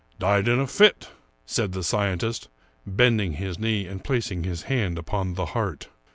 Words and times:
Died 0.17 0.47
in 0.47 0.59
a 0.59 0.65
fit," 0.65 1.09
said 1.45 1.73
the 1.73 1.83
scientist, 1.83 2.49
bending 2.87 3.33
his 3.33 3.59
knee 3.59 3.85
and 3.85 4.03
placing 4.03 4.43
his 4.45 4.63
hand 4.63 4.97
upon 4.97 5.35
the 5.35 5.45
heart. 5.53 5.89